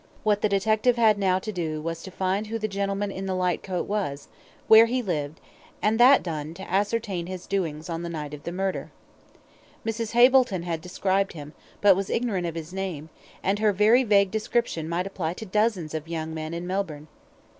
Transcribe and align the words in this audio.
What 0.23 0.41
the 0.41 0.49
detective 0.49 0.95
had 0.95 1.19
now 1.19 1.37
to 1.37 1.51
do 1.51 1.79
was 1.79 2.01
to 2.01 2.09
find 2.09 2.47
who 2.47 2.57
the 2.57 2.67
gentleman 2.67 3.11
in 3.11 3.27
the 3.27 3.35
light 3.35 3.61
coat 3.61 3.85
was, 3.87 4.29
where 4.67 4.87
he 4.87 5.03
lived, 5.03 5.39
and, 5.79 5.99
that 5.99 6.23
done, 6.23 6.55
to 6.55 6.63
ascertain 6.67 7.27
his 7.27 7.45
doings 7.45 7.87
on 7.87 8.01
the 8.01 8.09
night 8.09 8.33
of 8.33 8.41
the 8.41 8.51
murder. 8.51 8.89
Mrs. 9.85 10.13
Hableton 10.13 10.63
had 10.63 10.81
described 10.81 11.33
him, 11.33 11.53
but 11.81 11.95
was 11.95 12.09
ignorant 12.09 12.47
of 12.47 12.55
his 12.55 12.73
name, 12.73 13.09
and 13.43 13.59
her 13.59 13.71
very 13.71 14.03
vague 14.03 14.31
description 14.31 14.89
might 14.89 15.05
apply 15.05 15.35
to 15.35 15.45
dozens 15.45 15.93
of 15.93 16.07
young 16.07 16.33
men 16.33 16.55
in 16.55 16.65
Melbourne. 16.65 17.07